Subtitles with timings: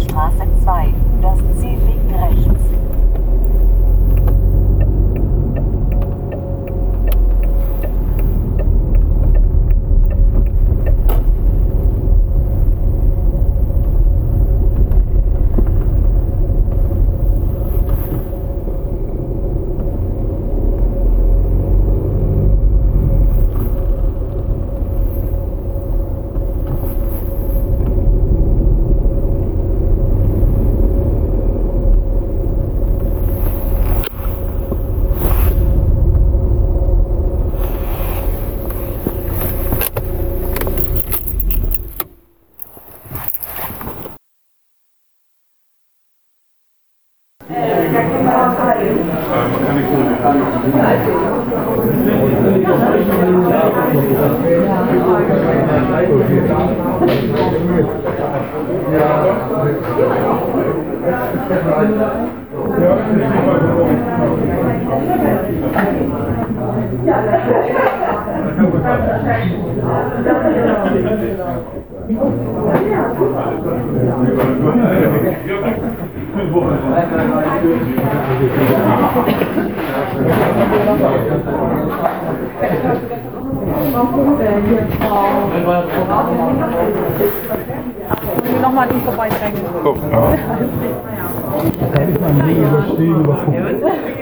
[0.00, 0.94] Straße 2.
[1.22, 1.97] Das Ziel liegt
[49.28, 50.16] man kann nicht ohne.
[78.66, 78.87] Ja,
[88.60, 89.62] nochmal nicht vorbeidrängen.
[91.94, 94.17] Kann ich mein Ding überstehen, übergucken?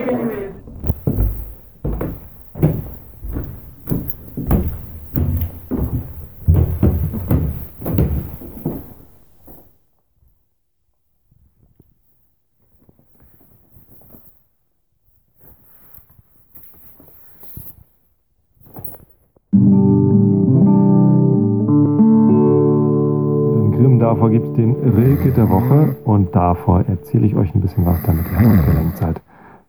[24.07, 28.01] Davor gibt es den Rilke der Woche und davor erzähle ich euch ein bisschen was,
[28.05, 29.21] damit ihr auf der Lenkzeit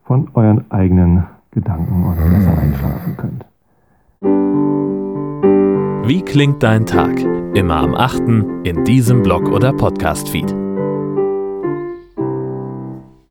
[0.04, 3.45] von euren eigenen Gedanken und besser einschlafen könnt.
[6.07, 7.19] Wie klingt dein Tag?
[7.56, 8.22] Immer am 8.
[8.63, 10.67] in diesem Blog oder Podcast-Feed.